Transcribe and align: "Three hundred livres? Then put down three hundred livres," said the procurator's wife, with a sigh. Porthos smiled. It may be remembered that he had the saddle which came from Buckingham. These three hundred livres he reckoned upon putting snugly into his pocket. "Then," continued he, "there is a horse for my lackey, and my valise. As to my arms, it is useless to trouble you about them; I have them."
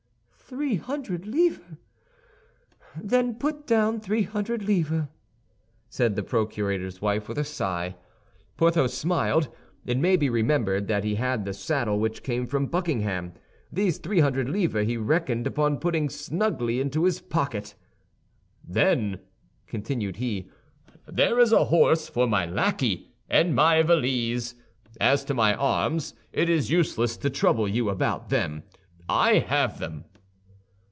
"Three 0.51 0.75
hundred 0.75 1.25
livres? 1.27 1.77
Then 3.01 3.35
put 3.35 3.65
down 3.65 4.01
three 4.01 4.23
hundred 4.23 4.63
livres," 4.67 5.07
said 5.87 6.17
the 6.17 6.23
procurator's 6.23 7.01
wife, 7.01 7.29
with 7.29 7.37
a 7.37 7.45
sigh. 7.45 7.95
Porthos 8.57 8.93
smiled. 8.93 9.47
It 9.85 9.97
may 9.97 10.17
be 10.17 10.29
remembered 10.29 10.89
that 10.89 11.05
he 11.05 11.15
had 11.15 11.45
the 11.45 11.53
saddle 11.53 12.01
which 12.01 12.21
came 12.21 12.45
from 12.45 12.65
Buckingham. 12.65 13.31
These 13.71 13.99
three 13.99 14.19
hundred 14.19 14.49
livres 14.49 14.87
he 14.89 14.97
reckoned 14.97 15.47
upon 15.47 15.79
putting 15.79 16.09
snugly 16.09 16.81
into 16.81 17.05
his 17.05 17.21
pocket. 17.21 17.73
"Then," 18.61 19.21
continued 19.67 20.17
he, 20.17 20.49
"there 21.07 21.39
is 21.39 21.53
a 21.53 21.63
horse 21.63 22.09
for 22.09 22.27
my 22.27 22.45
lackey, 22.45 23.09
and 23.29 23.55
my 23.55 23.83
valise. 23.83 24.55
As 24.99 25.23
to 25.25 25.33
my 25.33 25.55
arms, 25.55 26.13
it 26.33 26.49
is 26.49 26.69
useless 26.69 27.15
to 27.15 27.29
trouble 27.29 27.69
you 27.69 27.87
about 27.87 28.27
them; 28.27 28.63
I 29.07 29.35
have 29.35 29.79
them." 29.79 30.03